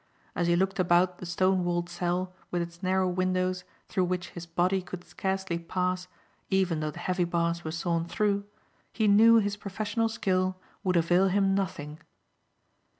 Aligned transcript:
As 0.35 0.47
he 0.47 0.55
looked 0.55 0.79
about 0.79 1.19
the 1.19 1.27
stone 1.27 1.63
walled 1.63 1.87
cell 1.87 2.33
with 2.49 2.63
its 2.63 2.81
narrow 2.81 3.07
windows 3.07 3.63
through 3.87 4.05
which 4.05 4.29
his 4.29 4.47
body 4.47 4.81
could 4.81 5.03
scarcely 5.03 5.59
pass 5.59 6.07
even 6.49 6.79
though 6.79 6.89
the 6.89 6.97
heavy 6.97 7.23
bars 7.23 7.63
were 7.63 7.69
sawn 7.69 8.05
through, 8.07 8.43
he 8.91 9.07
knew 9.07 9.35
his 9.35 9.55
professional 9.57 10.09
skill 10.09 10.59
would 10.83 10.97
avail 10.97 11.27
him 11.27 11.53
nothing. 11.53 11.99